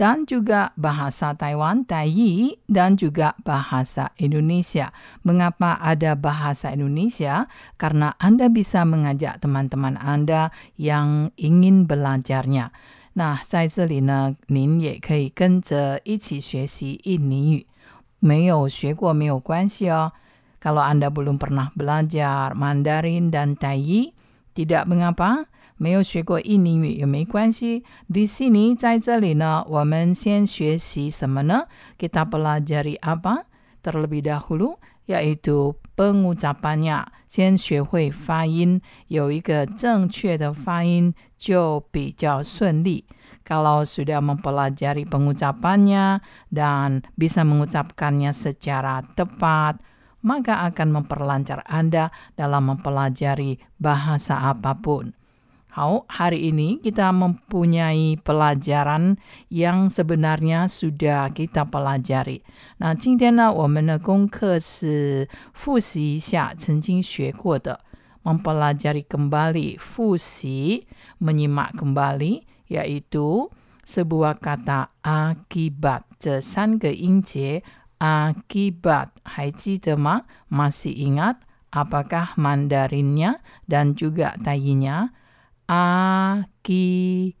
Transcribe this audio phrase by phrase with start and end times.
[0.00, 4.90] dan juga bahasa Taiwan, Taiyi, dan juga bahasa Indonesia.
[5.22, 7.46] Mengapa ada bahasa Indonesia?
[7.78, 12.72] Karena Anda bisa mengajak teman-teman Anda yang ingin belajarnya.
[13.14, 17.66] 那在这里呢，您也可以跟着一起学习印尼语。
[18.18, 20.12] 没有学过没有关系哦。
[20.58, 24.14] Kalau Anda belum pernah belajar Mandarin dan Taiyi,
[24.56, 25.44] tidak mengapa.
[25.76, 27.82] 没有学过印尼语也没关系。
[28.08, 31.66] Di sini 在这里呢，我们先学习什么呢？
[31.98, 33.44] Kita pelajari apa?
[33.82, 37.06] Terlebih dahulu yaitu pengucapannya.
[37.26, 43.04] 先学会发音，有一个正确的发音就比较顺利。
[43.42, 46.22] Kalau sudah mempelajari pengucapannya
[46.54, 49.82] dan bisa mengucapkannya secara tepat,
[50.22, 55.15] maka akan memperlancar Anda dalam mempelajari bahasa apapun.
[55.72, 59.16] 好, hari ini kita mempunyai pelajaran
[59.48, 62.44] yang sebenarnya sudah kita pelajari.
[62.76, 67.80] 那今天呢，我们的功课是复习一下曾经学过的，
[68.22, 70.86] mempelajari kembali, 复习
[71.18, 73.48] menyimak kembali, yaitu
[73.82, 76.02] sebuah kata akibat.
[76.18, 77.62] 这三个音节
[77.98, 80.28] akibat 还记得吗？
[80.52, 81.36] masih ingat
[81.72, 85.15] apakah Mandarinnya dan juga Taiyinya
[85.66, 87.32] akibat。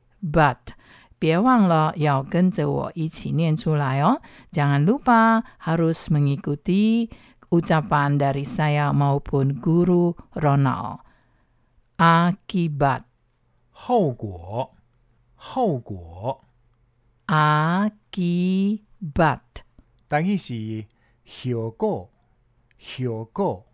[1.18, 4.20] 别忘了要跟着我一起念出来哦！
[4.50, 7.08] Jangan lupa harus mengikuti
[7.48, 10.98] ucapan dari saya maupun guru Ronald.
[11.96, 13.04] Akibat
[13.70, 14.74] 后果，
[15.36, 16.42] 后果，
[17.28, 18.26] akibat
[20.08, 20.86] 等于是
[21.24, 22.10] 效果，
[22.76, 23.66] 效果。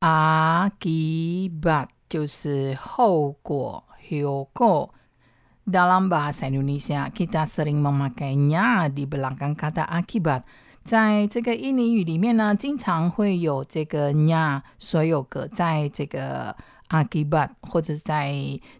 [0.00, 4.90] akibat 就是后果 hyoko.
[5.64, 10.44] Dalam bahasa Indonesia, kita sering memakainya di belakang kata akibat.
[10.84, 16.54] 在这个印尼语里面呢，经常会有这个 nya 所有格在这个
[16.90, 18.34] akibat 或者是在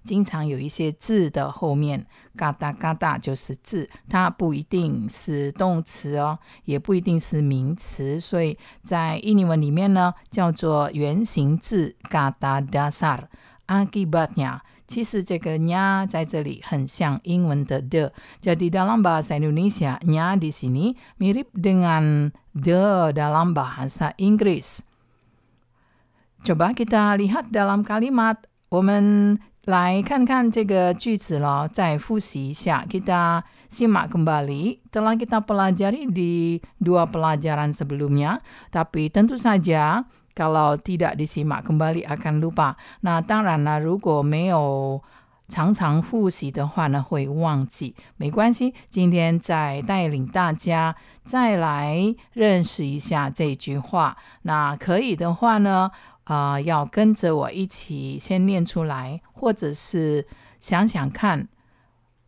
[0.05, 2.05] 经常有一些字的后面，
[2.37, 13.21] gata gata 就是字，它不一定是动词哦，也不一定是名词，所以在印尼文里面呢，叫做原形字 gata dasar
[13.67, 14.61] akibatnya。
[14.89, 24.12] 其实这个 nya 在这里很像英文的 the，jadi dalam bahasa Indonesia nya di sini mirip dengan the dalam bahasa
[24.21, 32.85] Inggris。coba kita lihat dalam kalimat，我们来看看这个句子咯，再复习一下。
[32.85, 33.41] Kita
[33.73, 40.05] simak kembali telah kita pelajari di dua pelajaran sebelumnya, tapi tentu saja
[40.40, 42.80] kalau tidak disimak kembali akan lupa。
[43.04, 45.04] 那当然了，如果没有
[45.50, 47.94] 常常复习的话呢，会忘记。
[48.16, 50.96] 没关系，今天再带领大家
[51.26, 54.16] 再来认识一下这句话。
[54.44, 55.92] 那可以的话呢，
[56.24, 60.26] 啊、呃，要跟着我一起先念出来，或者是
[60.62, 61.50] 想想看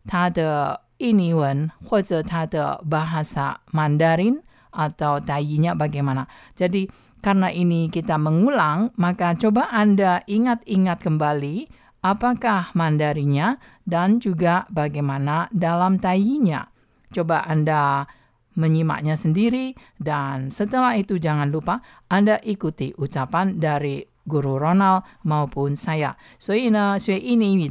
[0.04, 6.26] 它的印尼文或者它的 bahasa Mandarin atau tayinya bagaimana.
[6.56, 6.88] Jadi
[7.22, 11.70] karena ini kita mengulang, maka coba Anda ingat-ingat kembali
[12.02, 16.66] apakah mandarinya dan juga bagaimana dalam tayinya.
[17.14, 18.10] Coba Anda
[18.58, 26.14] menyimaknya sendiri dan setelah itu jangan lupa Anda ikuti ucapan dari Guru Ronald maupun saya.
[26.38, 27.66] So, ini, ini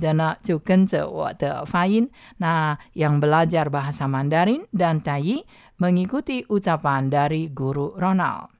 [2.39, 5.47] nah, yang belajar bahasa Mandarin dan Tayi
[5.80, 8.54] mengikuti ucapan dari guru Ronald.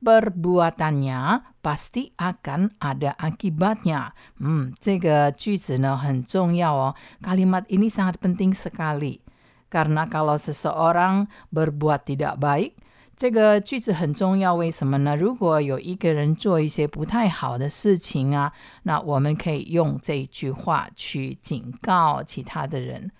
[0.00, 4.16] Perbuatannya pasti akan ada akibatnya.
[4.40, 6.94] Hmm, 这个句子呢很重要哦。
[7.20, 9.20] Kalimat ini sangat penting sekali.
[9.68, 12.72] Karena kalau seseorang berbuat tidak baik,
[13.14, 15.14] 这个句子很重要，为什么呢？
[15.14, 18.54] 如果有一个人做一些不太好的事情啊，
[18.84, 23.12] 那我们可以用这一句话去警告其他的人。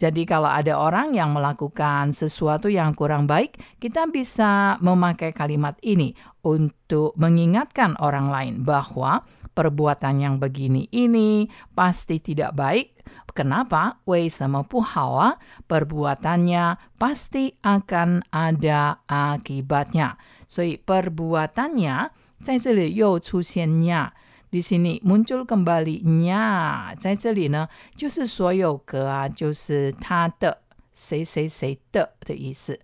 [0.00, 6.12] Jadi kalau ada orang yang melakukan sesuatu yang kurang baik, kita bisa memakai kalimat ini
[6.44, 9.24] untuk mengingatkan orang lain bahwa
[9.56, 12.92] perbuatan yang begini ini pasti tidak baik.
[13.32, 14.00] Kenapa?
[14.04, 15.36] 为什么不好啊？
[15.68, 20.16] perbuatannya pasti akan ada akibatnya.
[20.48, 22.10] 所以 perbuatannya
[22.42, 24.12] 在这里又出现 nya。
[24.50, 30.62] di sini muncul kembali nya，在这里呢，就是所有格啊，就是他的
[30.94, 32.78] 谁谁谁的的意思。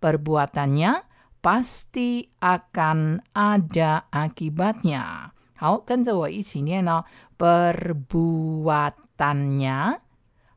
[0.00, 1.02] Perbuatannya
[1.42, 5.32] pasti akan ada akibatnya。
[5.56, 7.04] 好，跟着我一起念哦。
[7.36, 9.98] Perbuatannya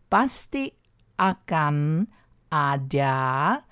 [0.10, 0.74] pasti
[1.18, 2.06] akan
[2.50, 3.64] ada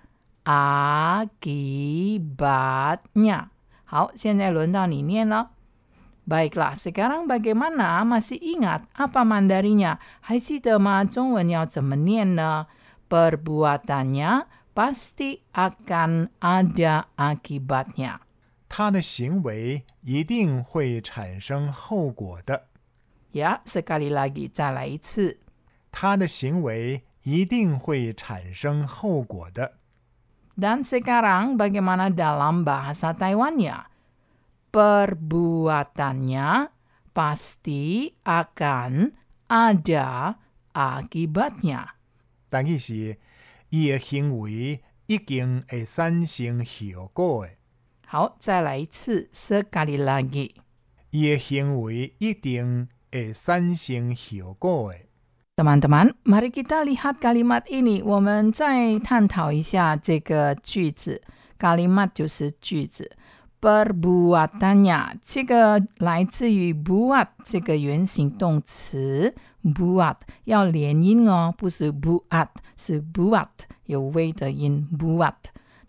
[1.44, 3.50] akibatnya。
[3.86, 5.52] 好，现在轮到你念了。
[6.30, 8.06] Baiklah, sekarang bagaimana?
[8.06, 9.98] Masih ingat apa mandarinya?
[10.22, 11.04] 还记得吗？
[11.04, 12.68] 中文要怎么念呢？
[13.10, 14.46] Perbuatannya
[14.78, 18.22] pasti akan ada akibatnya.
[18.70, 22.68] 他的行为一定会产生后果的。
[23.34, 25.38] Ya, sekali lagi 再来一次。
[25.92, 29.74] 他的行为一定会产生后果的。
[30.56, 33.90] Dan sekarang bagaimana dalam bahasa Taiwannya?
[34.74, 36.70] Perbuatannya
[37.14, 39.18] pasti akan
[39.50, 40.38] ada
[40.74, 41.98] akibatnya.
[42.52, 43.18] 但伊是
[43.70, 47.54] 伊的行为已经会产生效果的。
[48.06, 50.52] 好，再来一次，sekali lagi。
[51.10, 55.00] 伊的行为一定会产生效果的。
[55.58, 58.04] Teman-teman, mari kita lihat kalimat ini.
[58.04, 61.22] 我们再探讨一下这个句子。
[61.58, 63.12] kalimat 就是句子。
[63.65, 73.49] Perbuatannya 这个来自于 buat 这个原形动词 buat 要连音哦，不是 buat，是 buat
[73.87, 75.33] 有 v 的音 buat。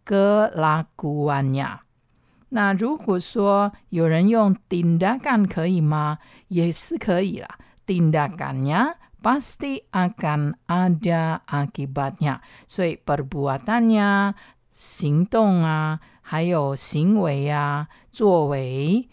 [0.04, 1.78] kelakuannya。
[2.50, 6.18] 那如果说有人用 tindakan 可以吗？
[6.48, 7.48] 也是可以啦。
[7.86, 12.40] tindakannya pasti akan ada akibatnya.
[12.66, 14.34] 所以 perbuatannya,
[14.74, 19.08] 行动啊，还有行为啊，作为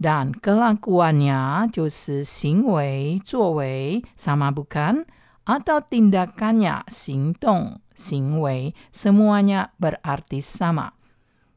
[0.00, 5.06] dan kelakuannya 就是行为、作为 sama bukan
[5.44, 10.92] atau tindakannya 行动、行为 semuanya berarti sama.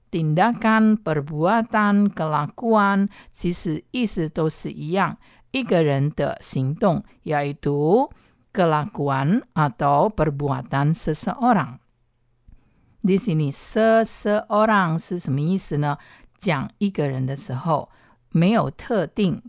[0.10, 5.18] Tindakan, perbuatan, kelakuan 其实意思都是一样。
[5.52, 8.10] 一个人的行动，yaitu
[8.54, 15.98] kelakuan atau perbuatan seseorang。di sini seseorang 是什么意思呢？
[16.38, 17.90] 讲一个人的时候，
[18.32, 19.42] 没有特定，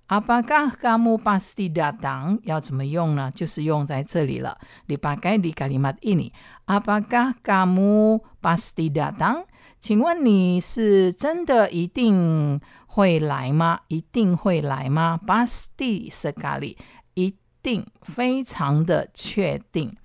[0.06, 2.38] Apakah kamu pasti datang？
[2.44, 3.32] 要怎么用呢？
[3.34, 4.58] 就是用在这里了。
[4.86, 9.46] dipakai di kalimat ini。Apakah kamu pasti datang？
[9.79, 13.79] 请问你是真的一定会来吗？
[13.87, 16.75] 一定会来吗？Basti sekali，
[17.13, 19.95] 一定，非常的确定。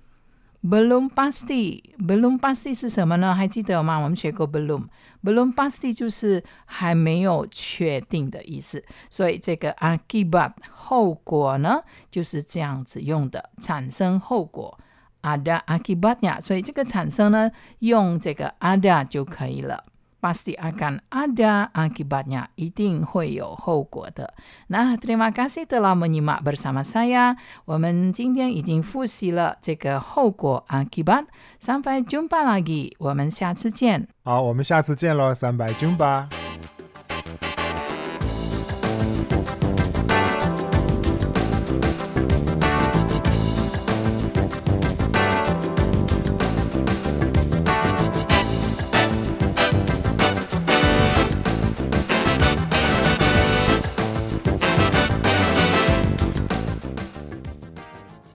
[0.63, 3.35] belum pasti，belum pasti 是什么呢？
[3.35, 3.97] 还记得吗？
[3.97, 8.83] 我们学过 belum，belum pasti 就是还没有确定的意思。
[9.09, 14.79] 所以这个 akibat 后果呢，就是这样子用的，产生后果。
[15.24, 17.50] ada akibatnya，所以这个产生呢，
[17.80, 19.84] 用这个 ada 就可以了。
[20.20, 24.30] pasti akan ada akibatnya，一定会有后果的。
[24.68, 27.36] 那 terima kasih telah menyimak bersama saya。
[27.64, 34.08] 我们今天已经复习了这个后果 akibat。sampai jumpa lagi，我们下次见。
[34.22, 36.28] 好，我们下次见喽，三百军吧。